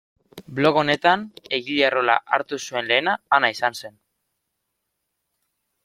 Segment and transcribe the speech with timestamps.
[0.59, 1.25] Blog honetan
[1.59, 3.97] egile rola hartu zuen lehena Ana izan zen.